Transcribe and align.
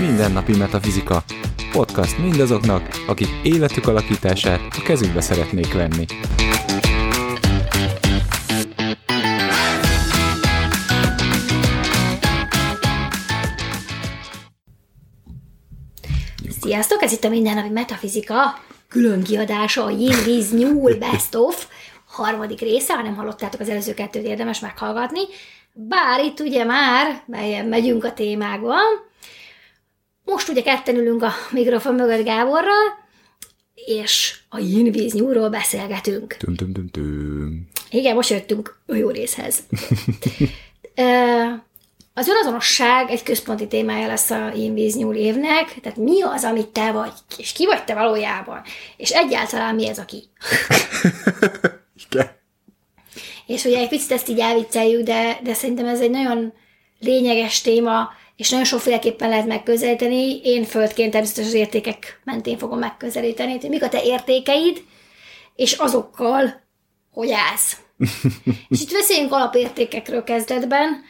Mindennapi 0.00 0.56
Metafizika. 0.56 1.22
Podcast 1.72 2.18
mindazoknak, 2.18 2.88
akik 3.06 3.28
életük 3.42 3.88
alakítását 3.88 4.60
a 4.78 4.82
kezükbe 4.82 5.20
szeretnék 5.20 5.72
venni. 5.72 6.04
Sziasztok, 16.60 17.02
ez 17.02 17.12
itt 17.12 17.24
a 17.24 17.28
Mindennapi 17.28 17.68
Metafizika 17.68 18.34
külön 18.88 19.22
kiadása, 19.22 19.84
a 19.84 19.90
Yin 19.90 20.16
Wiz 20.26 20.52
Nyúl 20.52 20.94
Best 20.94 21.34
of 21.34 21.66
harmadik 22.06 22.60
része, 22.60 22.94
ha 22.94 23.02
nem 23.02 23.14
hallottátok 23.14 23.60
az 23.60 23.68
előző 23.68 23.94
kettőt, 23.94 24.24
érdemes 24.24 24.60
meghallgatni. 24.60 25.20
Bár 25.72 26.24
itt 26.24 26.40
ugye 26.40 26.64
már 26.64 27.22
melyen 27.26 27.66
megyünk 27.66 28.04
a 28.04 28.12
témákban, 28.12 28.84
most 30.24 30.48
ugye 30.48 30.62
ketten 30.62 30.96
ülünk 30.96 31.22
a 31.22 31.32
mikrofon 31.50 31.94
mögött 31.94 32.24
Gáborral, 32.24 33.04
és 33.74 34.38
a 34.48 34.58
Yin 34.58 34.86
Wiz 34.94 35.12
Nyúlról 35.12 35.48
beszélgetünk. 35.48 36.36
Tum, 36.36 36.54
tum, 36.54 36.72
tum, 36.72 36.88
tum. 36.88 37.68
Igen, 37.90 38.14
most 38.14 38.30
jöttünk 38.30 38.80
a 38.86 38.94
jó 38.94 39.10
részhez. 39.10 39.62
Az 42.18 42.28
önazonosság 42.28 43.10
egy 43.10 43.22
központi 43.22 43.66
témája 43.66 44.06
lesz 44.06 44.30
a 44.30 44.52
Yin 44.54 44.72
Nyúl 44.72 45.14
évnek, 45.14 45.74
tehát 45.82 45.98
mi 45.98 46.22
az, 46.22 46.44
amit 46.44 46.66
te 46.66 46.92
vagy, 46.92 47.12
és 47.36 47.52
ki 47.52 47.66
vagy 47.66 47.84
te 47.84 47.94
valójában, 47.94 48.62
és 48.96 49.10
egyáltalán 49.10 49.74
mi 49.74 49.88
ez 49.88 49.98
a 49.98 50.04
ki. 50.04 50.22
Igen. 52.10 52.30
És 53.46 53.64
ugye 53.64 53.78
egy 53.78 53.88
picit 53.88 54.12
ezt 54.12 54.28
így 54.28 54.38
elvicceljük, 54.38 55.02
de, 55.02 55.38
de 55.42 55.54
szerintem 55.54 55.86
ez 55.86 56.00
egy 56.00 56.10
nagyon 56.10 56.52
lényeges 56.98 57.60
téma, 57.60 58.08
és 58.36 58.50
nagyon 58.50 58.66
sokféleképpen 58.66 59.28
lehet 59.28 59.46
megközelíteni. 59.46 60.40
Én 60.42 60.64
földként 60.64 61.10
természetesen 61.10 61.50
az 61.50 61.56
értékek 61.56 62.20
mentén 62.24 62.58
fogom 62.58 62.78
megközelíteni, 62.78 63.58
hogy 63.60 63.70
mik 63.70 63.82
a 63.82 63.88
te 63.88 64.02
értékeid, 64.02 64.82
és 65.54 65.72
azokkal 65.72 66.62
hogy 67.12 67.30
állsz. 67.30 67.76
és 68.68 68.80
itt 68.80 68.92
beszéljünk 68.92 69.32
alapértékekről 69.32 70.24
kezdetben, 70.24 71.04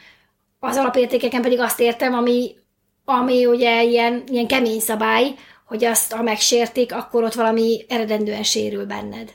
az 0.58 0.76
alapértékeken 0.76 1.42
pedig 1.42 1.60
azt 1.60 1.80
értem, 1.80 2.14
ami, 2.14 2.56
ami 3.04 3.46
ugye 3.46 3.82
ilyen, 3.82 4.24
ilyen 4.26 4.46
kemény 4.46 4.80
szabály, 4.80 5.34
hogy 5.66 5.84
azt, 5.84 6.12
ha 6.12 6.22
megsértik, 6.22 6.94
akkor 6.94 7.22
ott 7.24 7.34
valami 7.34 7.84
eredendően 7.88 8.42
sérül 8.42 8.86
benned. 8.86 9.32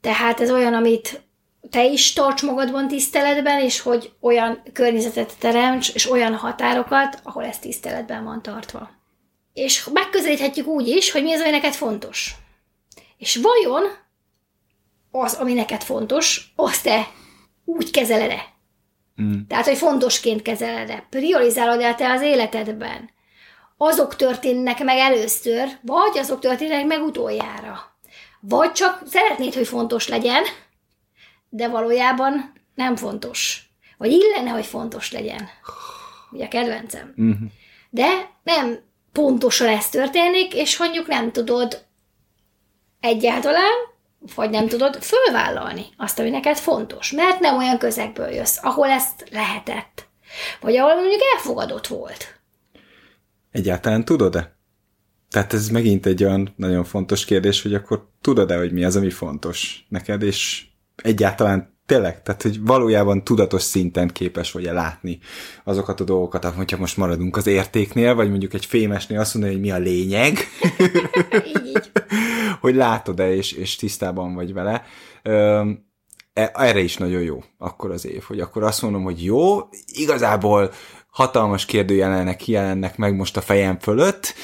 Tehát 0.00 0.40
ez 0.40 0.50
olyan, 0.50 0.74
amit 0.74 1.24
te 1.70 1.84
is 1.84 2.12
tarts 2.12 2.42
magadban 2.42 2.88
tiszteletben, 2.88 3.60
és 3.60 3.80
hogy 3.80 4.12
olyan 4.20 4.62
környezetet 4.72 5.32
teremts, 5.38 5.94
és 5.94 6.10
olyan 6.10 6.34
határokat, 6.34 7.20
ahol 7.22 7.44
ez 7.44 7.58
tiszteletben 7.58 8.24
van 8.24 8.42
tartva. 8.42 8.90
És 9.52 9.88
megközelíthetjük 9.92 10.66
úgy 10.66 10.88
is, 10.88 11.10
hogy 11.10 11.22
mi 11.22 11.32
az, 11.32 11.40
ami 11.40 11.50
neked 11.50 11.72
fontos. 11.72 12.34
És 13.18 13.36
vajon 13.36 13.82
az, 15.10 15.34
ami 15.34 15.52
neked 15.52 15.82
fontos, 15.82 16.52
azt 16.56 16.82
te 16.82 17.08
úgy 17.64 17.90
kezeled-e? 17.90 18.55
Mm. 19.22 19.40
Tehát, 19.48 19.66
hogy 19.66 19.76
fontosként 19.76 20.42
kezeled-e? 20.42 21.06
Priorizálod 21.10 21.80
el 21.80 21.94
te 21.94 22.10
az 22.10 22.22
életedben? 22.22 23.10
Azok 23.76 24.16
történnek 24.16 24.84
meg 24.84 24.98
először, 24.98 25.68
vagy 25.82 26.18
azok 26.18 26.40
történnek 26.40 26.86
meg 26.86 27.02
utoljára? 27.02 27.96
Vagy 28.40 28.72
csak 28.72 29.02
szeretnéd, 29.06 29.54
hogy 29.54 29.68
fontos 29.68 30.08
legyen, 30.08 30.42
de 31.48 31.68
valójában 31.68 32.52
nem 32.74 32.96
fontos. 32.96 33.70
Vagy 33.98 34.12
illene, 34.12 34.50
hogy 34.50 34.66
fontos 34.66 35.12
legyen. 35.12 35.48
Ugye 36.30 36.44
a 36.44 36.48
kedvencem. 36.48 37.12
Mhm. 37.16 37.44
De 37.90 38.30
nem 38.42 38.78
pontosan 39.12 39.68
ez 39.68 39.88
történik, 39.88 40.54
és 40.54 40.78
mondjuk 40.78 41.06
nem 41.06 41.32
tudod 41.32 41.84
egyáltalán, 43.00 43.74
vagy 44.34 44.50
nem 44.50 44.68
tudod 44.68 45.02
fölvállalni 45.02 45.84
azt, 45.96 46.18
ami 46.18 46.30
neked 46.30 46.56
fontos, 46.56 47.12
mert 47.12 47.40
nem 47.40 47.56
olyan 47.56 47.78
közegből 47.78 48.28
jössz, 48.28 48.58
ahol 48.62 48.88
ezt 48.88 49.28
lehetett. 49.30 50.08
Vagy 50.60 50.76
ahol 50.76 50.94
mondjuk 50.94 51.20
elfogadott 51.34 51.86
volt. 51.86 52.40
Egyáltalán 53.50 54.04
tudod-e? 54.04 54.56
Tehát 55.30 55.52
ez 55.52 55.68
megint 55.68 56.06
egy 56.06 56.24
olyan 56.24 56.54
nagyon 56.56 56.84
fontos 56.84 57.24
kérdés, 57.24 57.62
hogy 57.62 57.74
akkor 57.74 58.08
tudod-e, 58.20 58.56
hogy 58.56 58.72
mi 58.72 58.84
az, 58.84 58.96
ami 58.96 59.10
fontos 59.10 59.86
neked, 59.88 60.22
és 60.22 60.66
egyáltalán 61.02 61.75
tényleg, 61.86 62.22
tehát 62.22 62.42
hogy 62.42 62.64
valójában 62.64 63.24
tudatos 63.24 63.62
szinten 63.62 64.08
képes 64.08 64.52
vagy-e 64.52 64.72
látni 64.72 65.18
azokat 65.64 66.00
a 66.00 66.04
dolgokat, 66.04 66.44
hogyha 66.44 66.76
most 66.76 66.96
maradunk 66.96 67.36
az 67.36 67.46
értéknél, 67.46 68.14
vagy 68.14 68.30
mondjuk 68.30 68.54
egy 68.54 68.66
fémesnél 68.66 69.20
azt 69.20 69.34
mondani, 69.34 69.54
hogy 69.54 69.62
mi 69.64 69.70
a 69.70 69.78
lényeg, 69.78 70.38
hogy 72.60 72.74
látod-e 72.74 73.34
és, 73.34 73.52
és 73.52 73.76
tisztában 73.76 74.34
vagy 74.34 74.52
vele. 74.52 74.84
E- 76.32 76.52
erre 76.54 76.80
is 76.80 76.96
nagyon 76.96 77.22
jó 77.22 77.42
akkor 77.58 77.90
az 77.90 78.06
év, 78.06 78.22
hogy 78.22 78.40
akkor 78.40 78.62
azt 78.62 78.82
mondom, 78.82 79.02
hogy 79.02 79.24
jó, 79.24 79.68
igazából 79.86 80.72
hatalmas 81.10 81.64
kérdőjelenek 81.64 82.36
kijelennek 82.36 82.96
meg 82.96 83.16
most 83.16 83.36
a 83.36 83.40
fejem 83.40 83.78
fölött, 83.78 84.34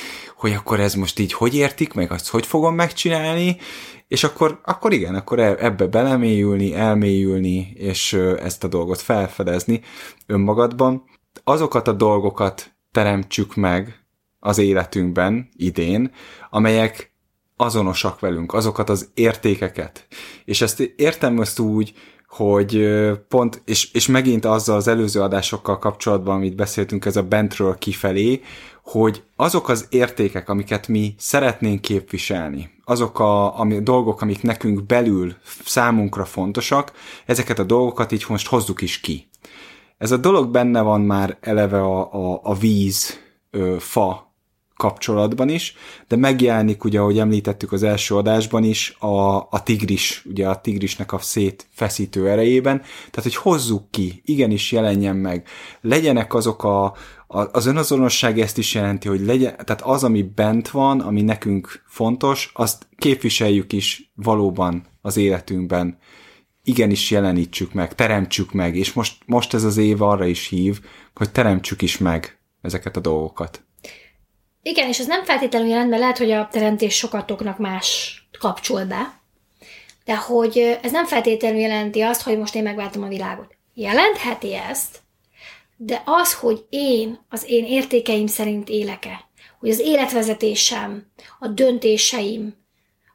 hogy 0.43 0.53
akkor 0.53 0.81
ez 0.81 0.95
most 0.95 1.19
így 1.19 1.33
hogy 1.33 1.55
értik, 1.55 1.93
meg 1.93 2.13
azt 2.13 2.29
hogy 2.29 2.47
fogom 2.47 2.75
megcsinálni, 2.75 3.57
és 4.09 4.25
akkor, 4.25 4.61
akkor 4.65 4.93
igen, 4.93 5.15
akkor 5.15 5.39
e- 5.39 5.57
ebbe 5.59 5.87
belemélyülni, 5.87 6.75
elmélyülni, 6.75 7.73
és 7.75 8.13
ezt 8.43 8.65
a 8.65 8.69
dolgot 8.69 9.01
felfedezni 9.01 9.81
önmagadban. 10.27 11.05
Azokat 11.45 11.89
a 11.89 11.93
dolgokat 11.93 12.75
teremtsük 12.93 13.55
meg 13.55 14.05
az 14.39 14.59
életünkben 14.59 15.49
idén, 15.57 16.13
amelyek 16.51 17.13
azonosak 17.57 18.21
velünk, 18.21 18.53
azokat 18.53 18.89
az 18.89 19.11
értékeket. 19.15 20.07
És 20.45 20.61
ezt 20.61 20.81
értem 20.81 21.41
ezt 21.41 21.59
úgy, 21.59 21.95
hogy 22.37 22.91
pont, 23.29 23.63
és, 23.65 23.93
és 23.93 24.07
megint 24.07 24.45
azzal 24.45 24.77
az 24.77 24.89
előző 24.89 25.21
adásokkal 25.21 25.79
kapcsolatban, 25.79 26.35
amit 26.35 26.57
beszéltünk, 26.57 27.05
ez 27.05 27.17
a 27.17 27.23
bentről 27.23 27.79
kifelé, 27.79 28.43
hogy 28.83 29.23
azok 29.37 29.69
az 29.69 29.87
értékek, 29.91 30.49
amiket 30.49 30.89
mi 30.89 31.15
szeretnénk 31.19 31.81
képviselni, 31.81 32.71
azok 32.85 33.19
a 33.19 33.59
ami, 33.59 33.83
dolgok, 33.83 34.21
amik 34.21 34.43
nekünk 34.43 34.87
belül 34.87 35.35
számunkra 35.65 36.25
fontosak, 36.25 36.93
ezeket 37.27 37.59
a 37.59 37.65
dolgokat 37.65 38.13
így 38.13 38.25
most 38.29 38.49
hozzuk 38.49 38.81
is 38.81 39.01
ki. 39.01 39.29
Ez 39.99 40.11
a 40.11 40.17
dolog 40.17 40.51
benne 40.51 40.81
van 40.81 41.01
már 41.01 41.37
eleve 41.41 41.81
a, 41.81 42.13
a, 42.13 42.41
a 42.43 42.55
víz, 42.55 43.19
ö, 43.51 43.77
fa 43.79 44.32
kapcsolatban 44.83 45.49
is, 45.49 45.75
de 46.09 46.17
megjelenik, 46.17 46.85
ugye, 46.85 47.01
ahogy 47.01 47.19
említettük 47.19 47.73
az 47.73 47.83
első 47.83 48.15
adásban 48.17 48.65
is, 48.65 48.97
a, 48.99 49.37
a 49.37 49.63
tigris, 49.65 50.25
ugye 50.31 50.49
a 50.49 50.61
tigrisnek 50.61 51.13
a 51.13 51.19
szétfeszítő 51.19 52.29
erejében, 52.29 52.81
tehát, 52.81 53.23
hogy 53.23 53.35
hozzuk 53.35 53.91
ki, 53.91 54.23
igenis 54.25 54.73
jelenjen 54.73 55.17
meg, 55.17 55.47
legyenek 55.81 56.35
azok 56.35 56.65
a, 56.65 56.95
az 57.27 57.67
önazonosság 57.67 58.41
ezt 58.41 58.59
is 58.59 58.75
jelenti, 58.75 59.09
hogy 59.09 59.21
legyen, 59.21 59.57
tehát 59.65 59.83
az, 59.83 60.05
ami 60.05 60.23
bent 60.23 60.69
van, 60.69 61.01
ami 61.01 61.23
nekünk 61.23 61.83
fontos, 61.87 62.51
azt 62.55 62.87
képviseljük 62.97 63.73
is 63.73 64.13
valóban 64.15 64.87
az 65.01 65.17
életünkben, 65.17 65.99
igenis 66.63 67.11
jelenítsük 67.11 67.73
meg, 67.73 67.95
teremtsük 67.95 68.53
meg, 68.53 68.77
és 68.77 68.93
most, 68.93 69.23
most 69.27 69.55
ez 69.55 69.65
az 69.65 69.77
év 69.77 70.03
arra 70.03 70.27
is 70.27 70.49
hív, 70.49 70.81
hogy 71.15 71.31
teremtsük 71.31 71.83
is 71.83 71.99
meg 71.99 72.39
ezeket 72.61 72.97
a 72.97 73.01
dolgokat. 73.01 73.65
Igen, 74.63 74.89
és 74.89 74.99
ez 74.99 75.07
nem 75.07 75.25
feltétlenül 75.25 75.69
jelent, 75.69 75.89
mert 75.89 76.01
lehet, 76.01 76.19
hogy 76.19 76.31
a 76.31 76.49
teremtés 76.53 76.95
sokatoknak 76.95 77.59
más 77.59 78.17
kapcsol 78.39 78.85
be, 78.85 79.21
de 80.05 80.17
hogy 80.17 80.79
ez 80.83 80.93
nem 80.93 81.07
feltétlenül 81.07 81.61
jelenti 81.61 82.01
azt, 82.01 82.23
hogy 82.23 82.39
most 82.39 82.55
én 82.55 82.63
megváltom 82.63 83.03
a 83.03 83.09
világot. 83.09 83.57
Jelentheti 83.75 84.55
ezt, 84.55 85.01
de 85.77 86.03
az, 86.05 86.35
hogy 86.35 86.67
én 86.71 87.19
az 87.29 87.45
én 87.47 87.65
értékeim 87.65 88.27
szerint 88.27 88.69
élek-e, 88.69 89.25
hogy 89.59 89.71
az 89.71 89.79
életvezetésem, 89.79 91.07
a 91.39 91.49
döntéseim, 91.49 92.55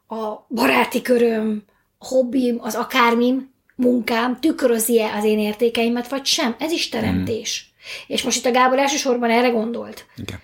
a 0.08 0.46
baráti 0.50 1.02
köröm, 1.02 1.64
a 1.98 2.08
hobbim, 2.08 2.58
az 2.62 2.76
akármim, 2.76 3.54
munkám 3.76 4.40
tükrözi-e 4.40 5.16
az 5.16 5.24
én 5.24 5.40
értékeimet, 5.40 6.08
vagy 6.08 6.26
sem. 6.26 6.56
Ez 6.60 6.72
is 6.72 6.90
teremtés. 6.90 7.74
És 8.08 8.24
most 8.24 8.38
itt 8.38 8.46
a 8.46 8.52
Gábor 8.52 8.80
elsősorban 8.80 9.30
erre 9.30 9.50
gondolt. 9.50 10.06
Igen. 10.16 10.40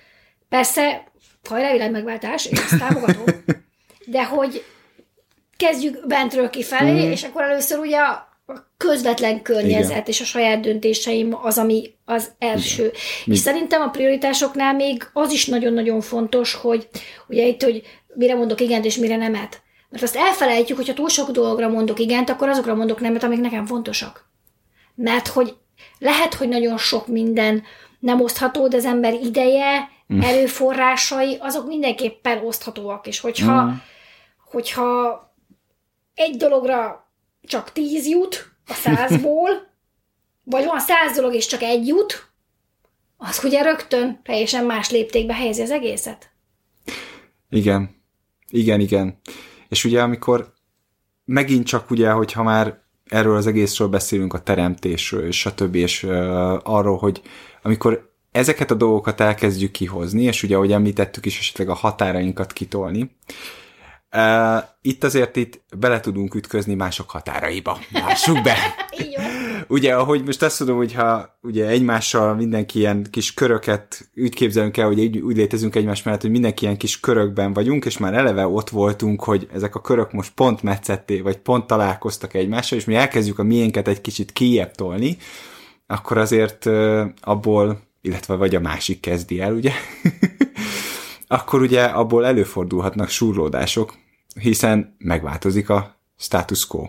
Persze, 0.54 1.04
hajrá 1.50 1.72
világmegváltás, 1.72 2.46
én 2.46 2.54
ezt 2.56 2.78
támogatom, 2.80 3.26
de 4.06 4.26
hogy 4.26 4.64
kezdjük 5.58 6.08
bentről 6.08 6.50
kifelé, 6.50 7.08
mm. 7.08 7.12
és 7.12 7.24
akkor 7.24 7.42
először 7.42 7.80
ugye 7.80 7.98
a 7.98 8.28
közvetlen 8.78 9.42
környezet 9.42 9.92
Igen. 9.92 10.04
és 10.06 10.22
a 10.22 10.26
saját 10.26 10.60
döntéseim 10.60 11.38
az, 11.42 11.58
ami 11.58 11.94
az 12.06 12.32
első. 12.40 12.92
És 13.26 13.38
szerintem 13.38 13.82
a 13.82 13.90
prioritásoknál 13.90 14.74
még 14.74 15.10
az 15.14 15.32
is 15.32 15.46
nagyon-nagyon 15.46 16.02
fontos, 16.02 16.54
hogy 16.54 16.88
ugye 17.28 17.46
itt, 17.46 17.64
hogy 17.64 17.82
mire 18.14 18.36
mondok 18.36 18.62
igent 18.62 18.86
és 18.86 18.98
mire 18.98 19.16
nemet. 19.16 19.62
Mert 19.90 20.04
azt 20.04 20.16
elfelejtjük, 20.16 20.78
hogyha 20.78 20.94
túl 20.94 21.10
sok 21.10 21.32
dologra 21.32 21.70
mondok 21.70 22.00
igent, 22.00 22.30
akkor 22.30 22.50
azokra 22.50 22.76
mondok 22.76 23.00
nemet, 23.00 23.24
amik 23.24 23.40
nekem 23.40 23.66
fontosak. 23.66 24.30
Mert 24.96 25.28
hogy 25.28 25.56
lehet, 26.00 26.34
hogy 26.34 26.48
nagyon 26.48 26.78
sok 26.78 27.08
minden 27.08 27.64
nem 28.04 28.22
osztható, 28.22 28.68
de 28.68 28.78
az 28.78 28.86
ember 28.86 29.14
ideje. 29.14 29.90
Erőforrásai, 30.22 31.38
azok 31.40 31.68
mindenképpen 31.68 32.46
oszthatóak. 32.46 33.08
És 33.08 33.20
hogyha, 33.20 33.64
mm. 33.64 33.72
hogyha 34.52 35.20
egy 36.14 36.36
dologra 36.36 37.08
csak 37.42 37.72
tíz 37.72 38.08
jut 38.08 38.52
a 38.68 38.74
százból, 38.74 39.50
vagy 40.44 40.66
van 40.66 40.80
száz 40.80 41.16
dolog, 41.16 41.34
és 41.34 41.46
csak 41.46 41.62
egy 41.62 41.88
jut, 41.88 42.32
az 43.18 43.44
ugye 43.44 43.62
rögtön 43.62 44.20
teljesen 44.24 44.66
más 44.66 44.90
léptékbe 44.90 45.34
helyezi 45.34 45.62
az 45.62 45.72
egészet. 45.72 46.32
Igen. 47.50 48.02
Igen, 48.50 48.80
igen. 48.80 49.20
És 49.70 49.84
ugye 49.84 50.02
amikor 50.02 50.54
megint 51.26 51.66
csak 51.66 51.92
ugye, 51.92 52.12
hogyha 52.12 52.44
már 52.44 52.82
erről 53.06 53.36
az 53.36 53.48
egészről 53.48 53.88
beszélünk, 53.88 54.34
a 54.34 54.44
teremtésről, 54.44 55.26
és 55.26 55.48
többi, 55.56 55.80
és 55.80 56.04
uh, 56.04 56.12
arról, 56.64 56.98
hogy 56.98 57.22
amikor 57.62 58.13
ezeket 58.34 58.72
a 58.72 58.76
dolgokat 58.76 59.20
elkezdjük 59.20 59.72
kihozni, 59.72 60.24
és 60.24 60.44
ugye, 60.44 60.56
ahogy 60.56 60.72
említettük 60.72 61.26
is, 61.26 61.40
esetleg 61.40 61.70
a 61.70 61.74
határainkat 61.74 62.54
kitolni, 62.54 63.16
uh, 64.16 64.64
itt 64.82 65.04
azért 65.04 65.36
itt 65.36 65.62
bele 65.78 66.00
tudunk 66.00 66.36
ütközni 66.36 66.74
mások 66.74 67.10
határaiba. 67.10 67.80
Lássuk 67.92 68.42
be! 68.42 68.56
ugye, 69.68 69.96
ahogy 69.96 70.24
most 70.24 70.44
azt 70.44 70.58
tudom, 70.58 70.78
hogyha 70.78 71.38
ugye 71.42 71.68
egymással 71.68 72.36
mindenki 72.36 72.80
ilyen 72.80 73.08
kis 73.12 73.34
köröket 73.34 74.10
úgy 74.16 74.34
képzelünk 74.34 74.78
el, 74.78 74.88
hogy 74.88 75.00
úgy, 75.00 75.18
úgy 75.18 75.36
létezünk 75.36 75.76
egymás 75.76 76.04
mellett, 76.04 76.22
hogy 76.22 76.32
mindenki 76.32 76.64
ilyen 76.64 76.78
kis 76.78 77.00
körökben 77.00 77.54
vagyunk, 77.54 77.86
és 77.86 77.98
már 77.98 78.14
eleve 78.14 78.48
ott 78.48 78.70
voltunk, 78.70 79.24
hogy 79.24 79.48
ezek 79.54 79.76
a 79.76 79.82
körök 79.82 80.12
most 80.12 80.34
pont 80.34 80.64
metszetté, 80.64 81.22
vagy 81.22 81.38
pont 81.38 81.68
találkoztak 81.68 82.34
egymással, 82.34 82.78
és 82.78 82.86
mi 82.86 82.96
elkezdjük 82.96 83.40
a 83.40 83.44
miénket 83.44 83.88
egy 83.88 84.02
kicsit 84.02 84.32
kijebb 84.32 84.72
tolni, 84.72 85.18
akkor 85.88 86.18
azért 86.18 86.66
abból, 87.22 87.82
illetve 88.04 88.36
vagy 88.36 88.56
a 88.56 88.60
másik 88.60 89.00
kezdi 89.00 89.40
el, 89.40 89.54
ugye? 89.54 89.72
akkor 91.28 91.62
ugye 91.62 91.84
abból 91.84 92.26
előfordulhatnak 92.26 93.10
súrlódások, 93.10 93.96
hiszen 94.40 94.96
megváltozik 94.98 95.70
a 95.70 96.00
status 96.18 96.68
quo. 96.68 96.88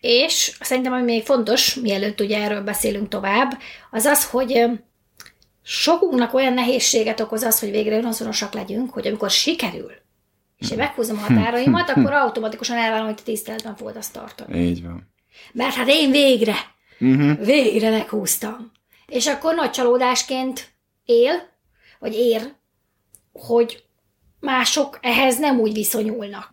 És 0.00 0.56
szerintem, 0.60 0.92
ami 0.92 1.02
még 1.02 1.24
fontos, 1.24 1.74
mielőtt 1.74 2.20
ugye 2.20 2.42
erről 2.42 2.62
beszélünk 2.62 3.08
tovább, 3.08 3.58
az 3.90 4.04
az, 4.04 4.30
hogy 4.30 4.64
sokunknak 5.62 6.34
olyan 6.34 6.52
nehézséget 6.52 7.20
okoz 7.20 7.42
az, 7.42 7.60
hogy 7.60 7.70
végre 7.70 7.96
önazonosak 7.96 8.52
legyünk, 8.52 8.92
hogy 8.92 9.06
amikor 9.06 9.30
sikerül, 9.30 9.92
és 10.58 10.70
én 10.70 10.76
meghúzom 10.76 11.16
a 11.16 11.20
határaimat, 11.20 11.90
akkor 11.90 12.12
automatikusan 12.12 12.76
elvárom, 12.76 13.06
hogy 13.06 13.14
te 13.14 13.22
tiszteletben 13.22 13.76
fogod 13.76 13.96
azt 13.96 14.12
tartani. 14.12 14.66
Így 14.66 14.82
van. 14.82 15.12
Mert 15.52 15.74
hát 15.74 15.88
én 15.88 16.10
végre, 16.10 16.54
uh-huh. 17.00 17.44
végre 17.44 17.90
meghúztam. 17.90 18.72
És 19.06 19.26
akkor 19.26 19.54
nagy 19.54 19.70
csalódásként 19.70 20.72
él, 21.04 21.48
vagy 21.98 22.14
ér, 22.14 22.54
hogy 23.32 23.84
mások 24.40 24.98
ehhez 25.02 25.38
nem 25.38 25.58
úgy 25.58 25.72
viszonyulnak. 25.72 26.52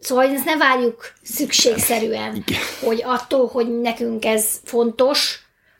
Szóval 0.00 0.24
ezt 0.24 0.44
ne 0.44 0.56
várjuk 0.56 1.12
szükségszerűen, 1.22 2.34
Igen. 2.46 2.60
hogy 2.80 3.02
attól, 3.04 3.46
hogy 3.46 3.80
nekünk 3.80 4.24
ez 4.24 4.60
fontos, 4.64 5.38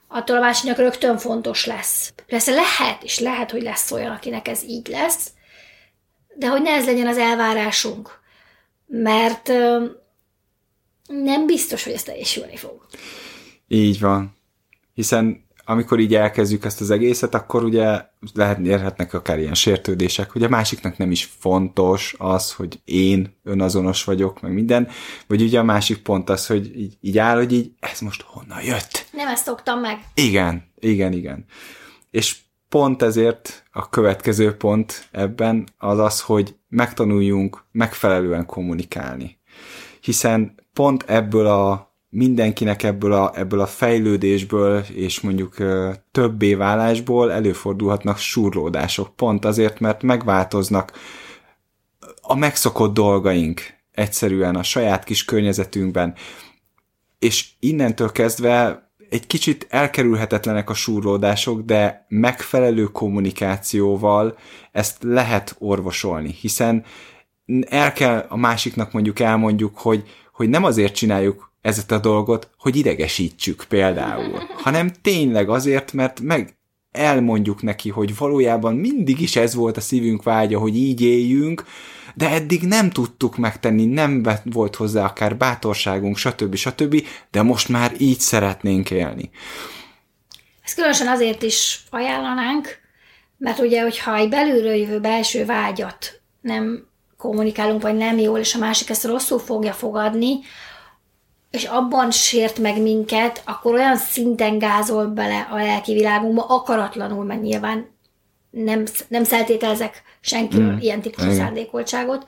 attól 0.08 0.36
a 0.36 0.40
másiknak 0.40 0.76
rögtön 0.76 1.18
fontos 1.18 1.66
lesz. 1.66 2.12
Persze 2.26 2.52
lehet, 2.52 3.02
és 3.02 3.18
lehet, 3.18 3.50
hogy 3.50 3.62
lesz 3.62 3.90
olyan, 3.90 4.12
akinek 4.12 4.48
ez 4.48 4.62
így 4.62 4.86
lesz, 4.86 5.30
de 6.36 6.48
hogy 6.48 6.62
ne 6.62 6.70
ez 6.70 6.84
legyen 6.84 7.06
az 7.06 7.18
elvárásunk, 7.18 8.20
mert 8.86 9.48
nem 11.06 11.46
biztos, 11.46 11.84
hogy 11.84 11.92
ez 11.92 12.02
teljesülni 12.02 12.56
fog. 12.56 12.86
Így 13.68 14.00
van. 14.00 14.36
Hiszen 14.94 15.43
amikor 15.64 15.98
így 15.98 16.14
elkezdjük 16.14 16.64
ezt 16.64 16.80
az 16.80 16.90
egészet, 16.90 17.34
akkor 17.34 17.64
ugye 17.64 18.02
lehet, 18.34 18.58
érhetnek 18.58 19.14
akár 19.14 19.38
ilyen 19.38 19.54
sértődések, 19.54 20.30
hogy 20.30 20.42
a 20.42 20.48
másiknak 20.48 20.96
nem 20.96 21.10
is 21.10 21.24
fontos 21.38 22.14
az, 22.18 22.52
hogy 22.52 22.80
én 22.84 23.36
önazonos 23.42 24.04
vagyok, 24.04 24.40
meg 24.40 24.52
minden, 24.52 24.88
vagy 25.26 25.42
ugye 25.42 25.58
a 25.58 25.64
másik 25.64 26.02
pont 26.02 26.30
az, 26.30 26.46
hogy 26.46 26.78
így, 26.78 26.96
így 27.00 27.18
áll, 27.18 27.36
hogy 27.36 27.52
így, 27.52 27.72
ez 27.80 28.00
most 28.00 28.22
honnan 28.22 28.62
jött? 28.62 29.06
Nem 29.12 29.28
ezt 29.28 29.44
szoktam 29.44 29.80
meg. 29.80 29.98
Igen, 30.14 30.72
igen, 30.78 31.12
igen. 31.12 31.44
És 32.10 32.36
pont 32.68 33.02
ezért 33.02 33.64
a 33.72 33.88
következő 33.88 34.56
pont 34.56 35.08
ebben 35.10 35.68
az 35.78 35.98
az, 35.98 36.20
hogy 36.20 36.56
megtanuljunk 36.68 37.64
megfelelően 37.72 38.46
kommunikálni. 38.46 39.38
Hiszen 40.00 40.54
pont 40.72 41.02
ebből 41.06 41.46
a 41.46 41.93
mindenkinek 42.14 42.82
ebből 42.82 43.12
a, 43.12 43.32
ebből 43.34 43.60
a 43.60 43.66
fejlődésből 43.66 44.84
és 44.94 45.20
mondjuk 45.20 45.56
többé 46.10 46.54
válásból 46.54 47.32
előfordulhatnak 47.32 48.18
surlódások. 48.18 49.16
Pont 49.16 49.44
azért, 49.44 49.80
mert 49.80 50.02
megváltoznak 50.02 50.92
a 52.20 52.34
megszokott 52.34 52.94
dolgaink 52.94 53.60
egyszerűen 53.92 54.56
a 54.56 54.62
saját 54.62 55.04
kis 55.04 55.24
környezetünkben. 55.24 56.14
És 57.18 57.48
innentől 57.58 58.12
kezdve 58.12 58.88
egy 59.10 59.26
kicsit 59.26 59.66
elkerülhetetlenek 59.70 60.70
a 60.70 60.74
súrlódások, 60.74 61.60
de 61.60 62.06
megfelelő 62.08 62.84
kommunikációval 62.84 64.36
ezt 64.72 65.02
lehet 65.02 65.56
orvosolni, 65.58 66.32
hiszen 66.40 66.84
el 67.68 67.92
kell 67.92 68.26
a 68.28 68.36
másiknak 68.36 68.92
mondjuk 68.92 69.20
elmondjuk, 69.20 69.78
hogy, 69.78 70.02
hogy 70.32 70.48
nem 70.48 70.64
azért 70.64 70.94
csináljuk 70.94 71.52
ezt 71.64 71.90
a 71.90 71.98
dolgot, 71.98 72.48
hogy 72.58 72.76
idegesítsük 72.76 73.64
például, 73.68 74.42
hanem 74.56 74.92
tényleg 75.02 75.48
azért, 75.48 75.92
mert 75.92 76.20
meg 76.20 76.56
elmondjuk 76.92 77.62
neki, 77.62 77.90
hogy 77.90 78.16
valójában 78.16 78.74
mindig 78.74 79.20
is 79.20 79.36
ez 79.36 79.54
volt 79.54 79.76
a 79.76 79.80
szívünk 79.80 80.22
vágya, 80.22 80.58
hogy 80.58 80.76
így 80.76 81.00
éljünk, 81.00 81.64
de 82.14 82.30
eddig 82.30 82.62
nem 82.62 82.90
tudtuk 82.90 83.36
megtenni, 83.36 83.84
nem 83.84 84.26
volt 84.44 84.76
hozzá 84.76 85.04
akár 85.04 85.36
bátorságunk, 85.36 86.16
stb. 86.16 86.54
stb., 86.54 87.06
de 87.30 87.42
most 87.42 87.68
már 87.68 87.92
így 87.98 88.20
szeretnénk 88.20 88.90
élni. 88.90 89.30
Ezt 90.64 90.74
különösen 90.74 91.08
azért 91.08 91.42
is 91.42 91.84
ajánlanánk, 91.90 92.78
mert 93.38 93.58
ugye, 93.58 93.82
hogyha 93.82 94.16
egy 94.16 94.28
belülről 94.28 94.74
jövő 94.74 95.00
belső 95.00 95.44
vágyat 95.44 96.20
nem 96.40 96.86
kommunikálunk, 97.16 97.82
vagy 97.82 97.96
nem 97.96 98.18
jól, 98.18 98.38
és 98.38 98.54
a 98.54 98.58
másik 98.58 98.90
ezt 98.90 99.04
rosszul 99.04 99.38
fogja 99.38 99.72
fogadni, 99.72 100.38
és 101.54 101.64
abban 101.64 102.10
sért 102.10 102.58
meg 102.58 102.82
minket, 102.82 103.42
akkor 103.44 103.74
olyan 103.74 103.96
szinten 103.96 104.58
gázol 104.58 105.06
bele 105.06 105.48
a 105.50 105.56
lelki 105.56 105.92
világunkba, 105.92 106.42
akaratlanul, 106.42 107.24
mert 107.24 107.42
nyilván 107.42 107.86
nem, 108.50 108.84
nem 109.08 109.24
szeltételezek 109.24 110.02
senkiről 110.20 110.72
mm. 110.72 110.78
ilyen 110.78 111.00
típusú 111.00 111.30
szándékoltságot, 111.30 112.26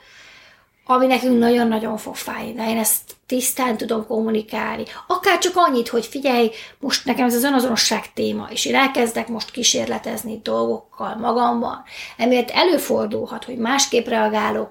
ami 0.89 1.07
nekünk 1.07 1.39
nagyon-nagyon 1.39 1.97
fog 1.97 2.15
fájni, 2.15 2.53
de 2.53 2.71
én 2.71 2.79
ezt 2.79 3.03
tisztán 3.27 3.77
tudom 3.77 4.07
kommunikálni. 4.07 4.83
Akár 5.07 5.39
csak 5.39 5.53
annyit, 5.55 5.89
hogy 5.89 6.07
figyelj, 6.07 6.51
most 6.81 7.05
nekem 7.05 7.27
ez 7.27 7.35
az 7.35 7.45
önazonosság 7.45 8.13
téma, 8.13 8.49
és 8.51 8.65
én 8.65 8.75
elkezdek 8.75 9.29
most 9.29 9.51
kísérletezni 9.51 10.41
dolgokkal 10.43 11.17
magamban, 11.17 11.83
emiatt 12.17 12.51
előfordulhat, 12.51 13.45
hogy 13.45 13.57
másképp 13.57 14.07
reagálok, 14.07 14.71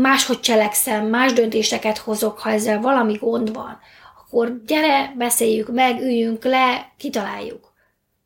máshogy 0.00 0.40
cselekszem, 0.40 1.06
más 1.06 1.32
döntéseket 1.32 1.98
hozok, 1.98 2.38
ha 2.38 2.50
ezzel 2.50 2.80
valami 2.80 3.14
gond 3.14 3.52
van, 3.52 3.78
akkor 4.20 4.60
gyere, 4.66 5.14
beszéljük 5.18 5.72
meg, 5.72 6.00
üljünk 6.00 6.44
le, 6.44 6.92
kitaláljuk. 6.96 7.72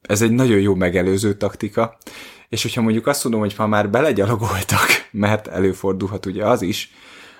Ez 0.02 0.22
egy 0.22 0.32
nagyon 0.32 0.60
jó 0.60 0.74
megelőző 0.74 1.36
taktika, 1.36 1.98
és 2.52 2.62
hogyha 2.62 2.82
mondjuk 2.82 3.06
azt 3.06 3.22
mondom, 3.24 3.40
hogy 3.42 3.54
ha 3.54 3.66
már 3.66 3.90
belegyalogoltak, 3.90 4.86
mert 5.10 5.46
előfordulhat 5.46 6.26
ugye 6.26 6.46
az 6.46 6.62
is, 6.62 6.90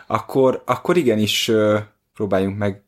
akkor, 0.07 0.62
akkor 0.66 0.97
igenis 0.97 1.50
próbáljunk 2.14 2.59
meg 2.59 2.83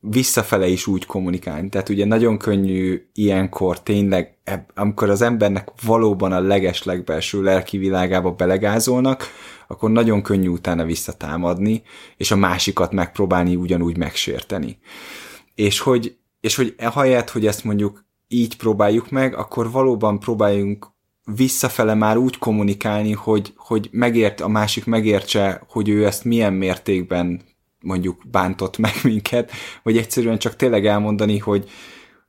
visszafele 0.00 0.66
is 0.66 0.86
úgy 0.86 1.06
kommunikálni. 1.06 1.68
Tehát 1.68 1.88
ugye 1.88 2.04
nagyon 2.04 2.38
könnyű 2.38 3.08
ilyenkor 3.12 3.82
tényleg, 3.82 4.38
amikor 4.74 5.10
az 5.10 5.22
embernek 5.22 5.68
valóban 5.82 6.32
a 6.32 6.40
leges 6.40 6.82
legbelső 6.82 7.42
lelki 7.42 7.78
világába 7.78 8.32
belegázolnak, 8.32 9.24
akkor 9.66 9.90
nagyon 9.90 10.22
könnyű 10.22 10.48
utána 10.48 10.84
visszatámadni, 10.84 11.82
és 12.16 12.30
a 12.30 12.36
másikat 12.36 12.92
megpróbálni 12.92 13.56
ugyanúgy 13.56 13.96
megsérteni. 13.96 14.78
És 15.54 15.80
hogy, 15.80 16.16
és 16.40 16.56
hogy 16.56 16.74
ahelyett, 16.78 17.30
hogy 17.30 17.46
ezt 17.46 17.64
mondjuk 17.64 18.04
így 18.28 18.56
próbáljuk 18.56 19.10
meg, 19.10 19.36
akkor 19.36 19.70
valóban 19.70 20.18
próbáljunk 20.18 20.96
visszafele 21.36 21.94
már 21.94 22.16
úgy 22.16 22.38
kommunikálni, 22.38 23.12
hogy, 23.12 23.52
hogy 23.56 23.88
megért, 23.92 24.40
a 24.40 24.48
másik 24.48 24.84
megértse, 24.84 25.62
hogy 25.68 25.88
ő 25.88 26.06
ezt 26.06 26.24
milyen 26.24 26.52
mértékben 26.52 27.40
mondjuk 27.80 28.22
bántott 28.30 28.78
meg 28.78 28.92
minket, 29.12 29.50
vagy 29.82 29.96
egyszerűen 29.96 30.38
csak 30.38 30.56
tényleg 30.56 30.86
elmondani, 30.86 31.38
hogy 31.38 31.70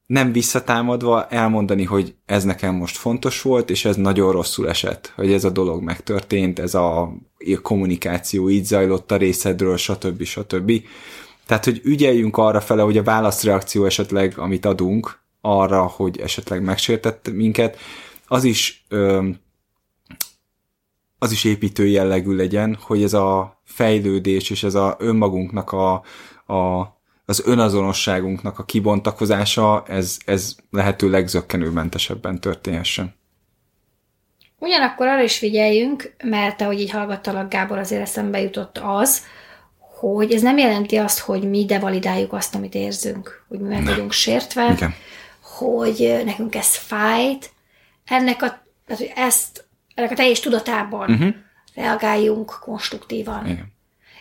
nem 0.06 0.32
visszatámadva 0.32 1.28
elmondani, 1.28 1.84
hogy 1.84 2.16
ez 2.26 2.44
nekem 2.44 2.76
most 2.76 2.98
fontos 2.98 3.42
volt, 3.42 3.70
és 3.70 3.86
ez 3.86 3.96
nagyon 3.96 4.32
rosszul 4.32 4.70
esett, 4.70 5.14
hogy 5.16 5.34
ez 5.34 5.44
a 5.44 5.50
dolog 5.50 5.84
megtörtént, 5.84 6.60
ez 6.60 6.76
a 6.76 7.14
kommunikáció 7.62 8.50
így 8.50 8.66
zajlott 8.66 9.12
a 9.12 9.18
részedről, 9.18 9.78
stb. 9.78 10.24
stb. 10.24 10.72
Tehát, 11.46 11.66
hogy 11.66 11.82
ügyeljünk 11.84 12.38
arra 12.38 12.62
fele, 12.62 12.82
hogy 12.82 12.98
a 12.98 13.04
válaszreakció 13.04 13.86
esetleg, 13.86 14.34
amit 14.38 14.66
adunk 14.66 15.20
arra, 15.42 15.82
hogy 15.82 16.20
esetleg 16.20 16.64
megsértett 16.64 17.32
minket, 17.34 17.78
az 18.30 18.44
is 18.44 18.86
ö, 18.88 19.30
az 21.18 21.32
is 21.32 21.44
építő 21.44 21.88
jellegű 21.88 22.36
legyen, 22.36 22.78
hogy 22.82 23.04
ez 23.04 23.14
a 23.14 23.62
fejlődés 23.64 24.50
és 24.50 24.64
ez 24.64 24.76
a 24.76 24.96
önmagunknak 25.00 25.72
a, 25.72 25.94
a 26.54 26.88
az 27.26 27.42
önazonosságunknak 27.46 28.60
a 28.60 28.64
kibontakozása, 28.64 29.84
ez, 29.88 30.18
ez 30.26 30.56
lehető 30.72 31.10
legzökkenőmentesebben 31.10 32.40
történhessen. 32.40 33.16
Ugyanakkor 34.60 35.08
arra 35.08 35.24
is 35.24 35.38
figyeljünk, 35.38 36.16
mert 36.24 36.62
ahogy 36.62 36.80
így 36.80 36.90
hallgattalak, 36.90 37.50
Gábor, 37.50 37.78
azért 37.78 38.02
eszembe 38.02 38.42
jutott 38.42 38.80
az, 38.84 39.26
hogy 39.78 40.34
ez 40.34 40.42
nem 40.42 40.58
jelenti 40.58 40.96
azt, 40.96 41.20
hogy 41.20 41.50
mi 41.50 41.66
devalidáljuk 41.66 42.34
azt, 42.34 42.56
amit 42.56 42.76
érzünk, 42.76 43.46
hogy 43.48 43.60
mi 43.60 43.68
meg 43.68 43.86
vagyunk 43.86 44.12
sértve, 44.12 44.72
Igen. 44.72 44.94
hogy 45.42 46.22
nekünk 46.26 46.56
ez 46.56 46.76
fájt, 46.76 47.52
ennek 48.10 48.42
a, 48.42 48.64
tehát, 48.86 49.02
hogy 49.02 49.12
ezt, 49.16 49.68
ennek 49.96 50.12
a 50.12 50.16
teljes 50.16 50.40
tudatában 50.40 51.12
uh-huh. 51.12 51.34
reagáljunk 51.76 52.58
konstruktívan. 52.62 53.46
Igen 53.46 53.78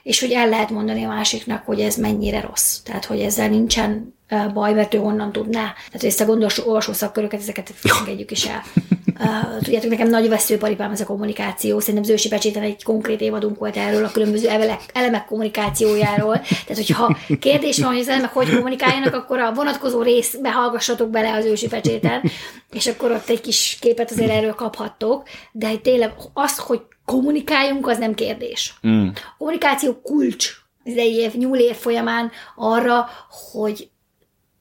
és 0.09 0.21
hogy 0.21 0.31
el 0.31 0.49
lehet 0.49 0.71
mondani 0.71 1.05
a 1.05 1.09
másiknak, 1.09 1.65
hogy 1.65 1.81
ez 1.81 1.97
mennyire 1.97 2.41
rossz. 2.41 2.79
Tehát, 2.79 3.05
hogy 3.05 3.21
ezzel 3.21 3.49
nincsen 3.49 4.15
baj, 4.53 4.75
mert 4.75 4.95
ő 4.95 4.99
honnan 4.99 5.33
tudná. 5.33 5.63
Tehát, 5.63 5.91
hogy 5.91 6.05
ezt 6.05 6.21
a 6.21 6.25
gondolós 6.25 6.67
olvasó 6.67 6.93
szakköröket, 6.93 7.41
ezeket 7.41 7.75
engedjük 7.99 8.31
is 8.31 8.47
el. 8.47 8.63
Uh, 9.21 9.59
tudjátok, 9.63 9.91
nekem 9.91 10.09
nagy 10.09 10.29
veszőparipám 10.29 10.91
ez 10.91 11.01
a 11.01 11.05
kommunikáció. 11.05 11.79
Szerintem 11.79 12.03
Zősi 12.03 12.29
Pecséten 12.29 12.63
egy 12.63 12.83
konkrét 12.83 13.21
évadunk 13.21 13.59
volt 13.59 13.77
erről, 13.77 14.05
a 14.05 14.11
különböző 14.11 14.49
elemek, 14.49 14.81
elemek 14.93 15.25
kommunikációjáról. 15.25 16.41
Tehát, 16.41 16.77
hogyha 16.77 17.17
kérdés 17.41 17.79
van, 17.79 17.91
hogy 17.93 18.01
az 18.01 18.09
elemek 18.09 18.33
hogy 18.33 18.55
kommunikáljanak, 18.55 19.15
akkor 19.15 19.39
a 19.39 19.53
vonatkozó 19.53 20.03
részbe 20.03 20.53
hallgassatok 20.53 21.11
bele 21.11 21.33
az 21.33 21.45
Ősi 21.45 21.67
Pecséten, 21.67 22.23
és 22.71 22.87
akkor 22.87 23.11
ott 23.11 23.29
egy 23.29 23.41
kis 23.41 23.77
képet 23.81 24.11
azért 24.11 24.31
erről 24.31 24.55
kaphattok. 24.55 25.29
De 25.53 25.77
tényleg 25.77 26.13
az, 26.33 26.59
hogy 26.59 26.81
kommunikáljunk, 27.05 27.87
az 27.87 27.99
nem 27.99 28.15
kérdés. 28.15 28.75
Mm. 28.87 29.09
Kommunikáció 29.39 30.01
kulcs 30.03 30.51
az 30.85 30.91
idei 30.93 31.15
év, 31.15 31.35
nyúl 31.35 31.59
év 31.59 31.75
folyamán 31.77 32.31
arra, 32.57 33.09
hogy 33.53 33.91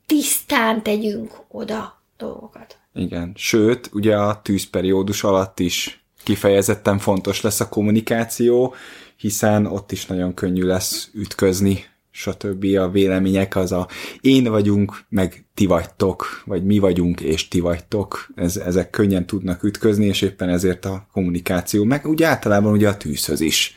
tisztán 0.05 0.83
tegyünk 0.83 1.31
oda 1.47 2.03
dolgokat. 2.17 2.76
Igen, 2.97 3.31
sőt, 3.35 3.89
ugye 3.93 4.15
a 4.15 4.41
tűzperiódus 4.41 5.23
alatt 5.23 5.59
is 5.59 6.05
kifejezetten 6.23 6.97
fontos 6.97 7.41
lesz 7.41 7.59
a 7.59 7.69
kommunikáció, 7.69 8.73
hiszen 9.17 9.65
ott 9.65 9.91
is 9.91 10.05
nagyon 10.05 10.33
könnyű 10.33 10.63
lesz 10.63 11.09
ütközni, 11.13 11.85
stb. 12.11 12.65
a 12.77 12.89
vélemények, 12.89 13.55
az 13.55 13.71
a 13.71 13.87
én 14.21 14.43
vagyunk, 14.43 14.99
meg 15.09 15.45
ti 15.53 15.65
vagytok, 15.65 16.41
vagy 16.45 16.63
mi 16.63 16.79
vagyunk, 16.79 17.21
és 17.21 17.47
ti 17.47 17.59
vagytok. 17.59 18.27
Ez, 18.35 18.57
ezek 18.57 18.89
könnyen 18.89 19.25
tudnak 19.25 19.63
ütközni, 19.63 20.05
és 20.05 20.21
éppen 20.21 20.49
ezért 20.49 20.85
a 20.85 21.07
kommunikáció, 21.11 21.83
meg 21.83 22.07
úgy 22.07 22.23
általában 22.23 22.71
ugye 22.71 22.89
a 22.89 22.97
tűzhöz 22.97 23.41
is 23.41 23.75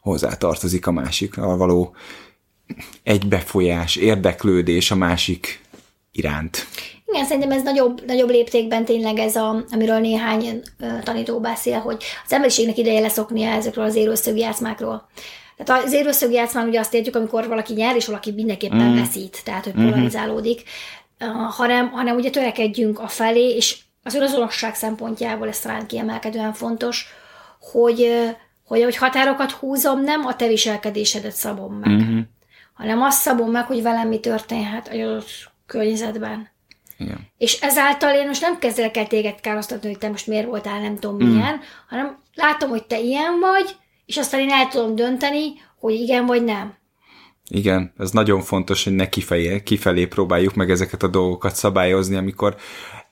hozzátartozik 0.00 0.86
a 0.86 0.92
másikra 0.92 1.56
való 1.56 1.94
egybefolyás, 3.02 3.96
érdeklődés 3.96 4.90
a 4.90 4.96
másik 4.96 5.60
iránt. 6.12 6.66
Igen, 7.16 7.28
szerintem 7.28 7.58
ez 7.58 7.62
nagyobb, 7.62 8.06
nagyobb 8.06 8.28
léptékben 8.28 8.84
tényleg 8.84 9.18
ez, 9.18 9.36
a, 9.36 9.64
amiről 9.70 9.98
néhány 9.98 10.62
tanító 11.02 11.40
beszél, 11.40 11.78
hogy 11.78 12.04
az 12.24 12.32
emberiségnek 12.32 12.78
ideje 12.78 13.00
leszoknia 13.00 13.50
ezekről 13.50 13.84
az 13.84 13.94
érőszögi 13.94 14.38
játszmákról. 14.38 15.08
Tehát 15.56 15.84
az 15.84 15.92
érőszögi 15.92 16.34
játszmán 16.34 16.68
ugye 16.68 16.78
azt 16.78 16.94
értjük, 16.94 17.16
amikor 17.16 17.48
valaki 17.48 17.72
nyer, 17.72 17.96
és 17.96 18.06
valaki 18.06 18.32
mindenképpen 18.32 18.90
mm. 18.90 18.94
veszít, 18.94 19.40
tehát 19.44 19.64
hogy 19.64 19.74
mhm. 19.74 19.88
polarizálódik, 19.88 20.62
uh, 21.20 21.28
hanem, 21.54 21.90
hanem 21.90 22.16
ugye 22.16 22.30
törekedjünk 22.30 22.98
a 22.98 23.08
felé, 23.08 23.54
és 23.54 23.78
az 24.02 24.14
önazonosság 24.14 24.74
szempontjából 24.74 25.48
ez 25.48 25.60
talán 25.60 25.86
kiemelkedően 25.86 26.52
fontos, 26.52 27.06
hogy, 27.60 28.26
hogy 28.66 28.82
hogy 28.82 28.96
határokat 28.96 29.50
húzom, 29.50 30.02
nem 30.02 30.26
a 30.26 30.36
te 30.36 30.46
viselkedésedet 30.46 31.32
szabom 31.32 31.74
meg, 31.74 31.90
mm-hmm. 31.90 32.20
hanem 32.74 33.02
azt 33.02 33.20
szabom 33.20 33.50
meg, 33.50 33.66
hogy 33.66 33.82
velem 33.82 34.08
mi 34.08 34.20
történhet 34.20 34.88
a 34.88 35.22
környezetben. 35.66 36.54
Igen. 36.98 37.26
És 37.38 37.60
ezáltal 37.60 38.14
én 38.14 38.26
most 38.26 38.40
nem 38.40 38.58
kezdek 38.58 38.96
el 38.96 39.06
téged 39.06 39.40
károsztatni, 39.40 39.88
hogy 39.88 39.98
te 39.98 40.08
most 40.08 40.26
miért 40.26 40.46
voltál 40.46 40.80
nem 40.80 40.96
tudom 40.98 41.16
mm. 41.16 41.28
milyen, 41.28 41.60
hanem 41.88 42.18
látom, 42.34 42.68
hogy 42.68 42.84
te 42.84 43.00
ilyen 43.00 43.40
vagy, 43.40 43.76
és 44.06 44.16
aztán 44.16 44.40
én 44.40 44.50
el 44.50 44.68
tudom 44.68 44.94
dönteni, 44.94 45.52
hogy 45.78 45.94
igen 45.94 46.26
vagy 46.26 46.44
nem. 46.44 46.74
Igen, 47.50 47.92
ez 47.98 48.10
nagyon 48.10 48.40
fontos, 48.40 48.84
hogy 48.84 48.94
ne 48.94 49.08
kifelé, 49.08 49.62
kifelé 49.62 50.06
próbáljuk 50.06 50.54
meg 50.54 50.70
ezeket 50.70 51.02
a 51.02 51.08
dolgokat 51.08 51.54
szabályozni, 51.54 52.16
amikor 52.16 52.56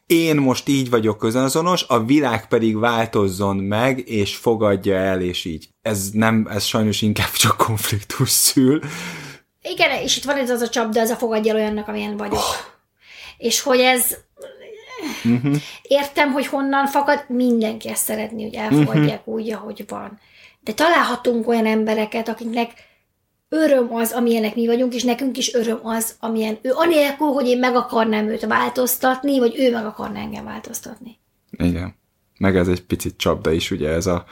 én 0.07 0.37
most 0.37 0.69
így 0.69 0.91
vagyok 0.91 1.19
közazonos, 1.19 1.85
a 1.88 2.05
világ 2.05 2.49
pedig 2.49 2.79
változzon 2.79 3.57
meg, 3.57 4.09
és 4.09 4.37
fogadja 4.37 4.97
el, 4.97 5.21
és 5.21 5.45
így. 5.45 5.69
Ez 5.83 6.11
nem, 6.12 6.47
ez 6.50 6.64
sajnos 6.64 7.03
inkább 7.03 7.31
csak 7.43 7.57
konfliktus 7.57 8.31
szül. 8.31 8.81
Igen, 9.62 10.03
és 10.03 10.17
itt 10.17 10.25
van 10.25 10.37
ez 10.37 10.50
az 10.50 10.61
a 10.61 10.69
csapda, 10.69 11.00
ez 11.00 11.11
a 11.11 11.17
fogadja 11.17 11.53
el 11.53 11.59
olyannak, 11.59 11.88
amilyen 11.88 12.17
vagyok. 12.17 12.35
Oh 12.35 12.73
és 13.45 13.61
hogy 13.61 13.79
ez 13.79 14.17
uh-huh. 15.25 15.57
értem, 15.83 16.33
hogy 16.33 16.47
honnan 16.47 16.87
fakad, 16.87 17.25
mindenki 17.29 17.89
ezt 17.89 18.05
szeretné, 18.05 18.43
hogy 18.43 18.55
elfogadják 18.55 19.19
uh-huh. 19.19 19.35
úgy, 19.35 19.53
ahogy 19.53 19.85
van. 19.89 20.19
De 20.61 20.73
találhatunk 20.73 21.49
olyan 21.49 21.67
embereket, 21.67 22.29
akiknek 22.29 22.71
öröm 23.49 23.95
az, 23.95 24.13
amilyenek 24.13 24.55
mi 24.55 24.67
vagyunk, 24.67 24.95
és 24.95 25.03
nekünk 25.03 25.39
is 25.39 25.55
öröm 25.55 25.79
az, 25.83 26.17
amilyen 26.21 26.59
ő, 26.63 26.71
anélkül, 26.73 27.27
hogy 27.27 27.47
én 27.47 27.59
meg 27.59 27.75
akarnám 27.75 28.29
őt 28.29 28.47
változtatni, 28.47 29.39
vagy 29.39 29.55
ő 29.59 29.71
meg 29.71 29.85
akarná 29.85 30.21
engem 30.21 30.45
változtatni. 30.45 31.19
Igen. 31.51 31.95
Meg 32.39 32.57
ez 32.57 32.69
egy 32.69 32.83
picit 32.83 33.17
csapda 33.17 33.51
is, 33.51 33.71
ugye 33.71 33.89
ez 33.89 34.07
a 34.07 34.25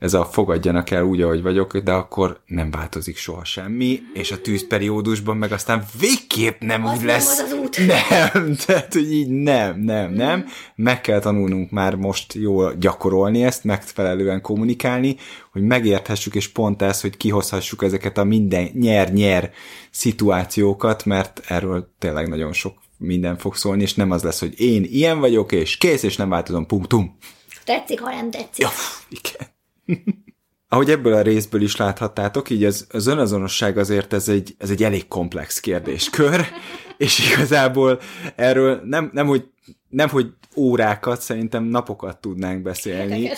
ez 0.00 0.14
a 0.14 0.24
fogadjanak 0.24 0.90
el 0.90 1.04
úgy, 1.04 1.22
ahogy 1.22 1.42
vagyok, 1.42 1.76
de 1.76 1.92
akkor 1.92 2.40
nem 2.46 2.70
változik 2.70 3.16
soha 3.16 3.44
semmi, 3.44 4.00
és 4.14 4.30
a 4.30 4.40
tűzperiódusban 4.40 5.36
meg 5.36 5.52
aztán 5.52 5.84
végképp 5.98 6.60
nem 6.60 6.84
az 6.84 6.92
úgy 6.92 6.98
nem 6.98 7.06
lesz. 7.06 7.38
Az 7.38 7.38
az 7.38 7.58
út. 7.58 7.86
Nem, 7.86 8.54
tehát, 8.66 8.92
hogy 8.92 9.12
így 9.12 9.28
nem, 9.28 9.80
nem, 9.80 10.12
nem. 10.12 10.46
Meg 10.74 11.00
kell 11.00 11.18
tanulnunk 11.18 11.70
már 11.70 11.94
most 11.94 12.34
jól 12.34 12.74
gyakorolni 12.78 13.44
ezt, 13.44 13.64
megfelelően 13.64 14.40
kommunikálni, 14.40 15.16
hogy 15.52 15.62
megérthessük, 15.62 16.34
és 16.34 16.48
pont 16.48 16.82
ez, 16.82 17.00
hogy 17.00 17.16
kihozhassuk 17.16 17.82
ezeket 17.82 18.18
a 18.18 18.24
minden 18.24 18.70
nyer-nyer 18.72 19.50
szituációkat, 19.90 21.04
mert 21.04 21.40
erről 21.48 21.94
tényleg 21.98 22.28
nagyon 22.28 22.52
sok 22.52 22.78
minden 22.96 23.36
fog 23.38 23.56
szólni, 23.56 23.82
és 23.82 23.94
nem 23.94 24.10
az 24.10 24.22
lesz, 24.22 24.40
hogy 24.40 24.60
én 24.60 24.84
ilyen 24.84 25.20
vagyok, 25.20 25.52
és 25.52 25.76
kész, 25.76 26.02
és 26.02 26.16
nem 26.16 26.28
változom, 26.28 26.66
punktum. 26.66 27.16
Tetszik, 27.64 28.00
ha 28.00 28.10
nem 28.14 28.30
tetszik. 28.30 28.64
Ja, 28.64 28.70
igen. 29.08 29.58
Ahogy 30.68 30.90
ebből 30.90 31.12
a 31.12 31.22
részből 31.22 31.62
is 31.62 31.76
láthattátok, 31.76 32.50
így 32.50 32.64
az, 32.64 32.86
az 32.90 33.06
önazonosság 33.06 33.78
azért 33.78 34.12
ez 34.12 34.28
egy, 34.28 34.54
ez 34.58 34.70
egy 34.70 34.82
elég 34.82 35.08
komplex 35.08 35.60
kérdéskör, 35.60 36.46
és 36.96 37.32
igazából 37.32 38.00
erről 38.36 38.80
nem, 38.84 39.10
nem, 39.12 39.26
hogy, 39.26 39.48
nem, 39.88 40.08
hogy 40.08 40.26
órákat, 40.56 41.20
szerintem 41.20 41.64
napokat 41.64 42.20
tudnánk 42.20 42.62
beszélni. 42.62 43.30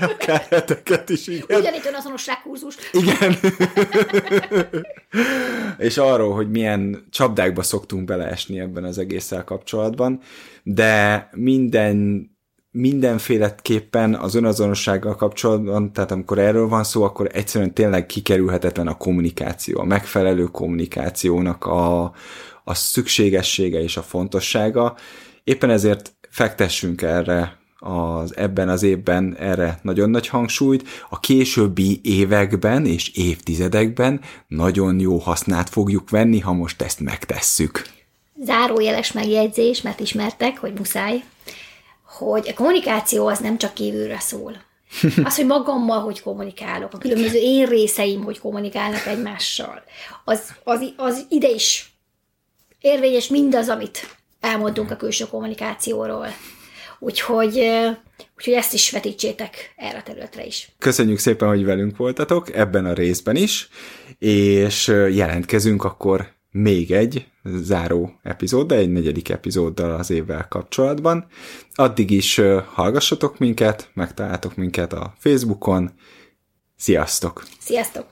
Akár 0.00 0.46
heteket 0.50 1.08
is, 1.16 1.26
igen. 1.26 1.60
Ugyanitt 1.60 1.84
önazonosság 1.84 2.42
kurzus. 2.42 2.76
Igen. 2.92 3.36
és 5.88 5.98
arról, 5.98 6.34
hogy 6.34 6.50
milyen 6.50 7.06
csapdákba 7.10 7.62
szoktunk 7.62 8.04
beleesni 8.04 8.60
ebben 8.60 8.84
az 8.84 8.98
egésszel 8.98 9.44
kapcsolatban, 9.44 10.20
de 10.62 11.28
minden 11.32 12.30
mindenféleképpen 12.72 14.14
az 14.14 14.34
önazonossággal 14.34 15.14
kapcsolatban, 15.14 15.92
tehát 15.92 16.10
amikor 16.10 16.38
erről 16.38 16.68
van 16.68 16.84
szó, 16.84 17.02
akkor 17.02 17.28
egyszerűen 17.32 17.74
tényleg 17.74 18.06
kikerülhetetlen 18.06 18.86
a 18.86 18.96
kommunikáció, 18.96 19.80
a 19.80 19.84
megfelelő 19.84 20.44
kommunikációnak 20.44 21.64
a, 21.66 22.02
a 22.64 22.74
szükségessége 22.74 23.82
és 23.82 23.96
a 23.96 24.02
fontossága. 24.02 24.96
Éppen 25.44 25.70
ezért 25.70 26.12
fektessünk 26.30 27.02
erre 27.02 27.60
az 27.78 28.36
ebben 28.36 28.68
az 28.68 28.82
évben 28.82 29.36
erre 29.38 29.78
nagyon 29.82 30.10
nagy 30.10 30.28
hangsúlyt, 30.28 30.88
a 31.10 31.20
későbbi 31.20 32.00
években 32.02 32.86
és 32.86 33.08
évtizedekben 33.08 34.20
nagyon 34.48 35.00
jó 35.00 35.18
hasznát 35.18 35.68
fogjuk 35.68 36.10
venni, 36.10 36.38
ha 36.38 36.52
most 36.52 36.82
ezt 36.82 37.00
megtesszük. 37.00 37.82
Zárójeles 38.44 39.12
megjegyzés, 39.12 39.82
mert 39.82 40.00
ismertek, 40.00 40.58
hogy 40.58 40.72
muszáj 40.78 41.22
hogy 42.12 42.48
a 42.48 42.54
kommunikáció 42.54 43.26
az 43.26 43.38
nem 43.38 43.58
csak 43.58 43.74
kívülre 43.74 44.20
szól. 44.20 44.64
Az, 45.24 45.36
hogy 45.36 45.46
magammal 45.46 46.00
hogy 46.00 46.22
kommunikálok, 46.22 46.92
a 46.92 46.98
különböző 46.98 47.38
én 47.38 47.66
részeim 47.66 48.22
hogy 48.22 48.38
kommunikálnak 48.38 49.06
egymással, 49.06 49.82
az, 50.24 50.54
az, 50.64 50.92
az 50.96 51.26
ide 51.28 51.48
is 51.48 51.92
érvényes 52.80 53.28
mindaz, 53.28 53.68
amit 53.68 54.16
elmondtunk 54.40 54.90
a 54.90 54.96
külső 54.96 55.24
kommunikációról. 55.26 56.26
Úgyhogy, 56.98 57.58
úgyhogy 58.36 58.54
ezt 58.54 58.72
is 58.72 58.90
vetítsétek 58.90 59.74
erre 59.76 59.98
a 59.98 60.02
területre 60.02 60.44
is. 60.44 60.68
Köszönjük 60.78 61.18
szépen, 61.18 61.48
hogy 61.48 61.64
velünk 61.64 61.96
voltatok 61.96 62.54
ebben 62.54 62.86
a 62.86 62.92
részben 62.92 63.36
is, 63.36 63.68
és 64.18 64.86
jelentkezünk 65.10 65.84
akkor 65.84 66.32
még 66.52 66.90
egy 66.90 67.26
záró 67.44 68.18
epizóddal, 68.22 68.78
egy 68.78 68.92
negyedik 68.92 69.28
epizóddal 69.28 69.94
az 69.94 70.10
évvel 70.10 70.48
kapcsolatban. 70.48 71.26
Addig 71.74 72.10
is 72.10 72.40
hallgassatok 72.66 73.38
minket, 73.38 73.90
megtaláltok 73.94 74.56
minket 74.56 74.92
a 74.92 75.14
Facebookon. 75.18 75.90
Sziasztok! 76.76 77.44
Sziasztok! 77.58 78.11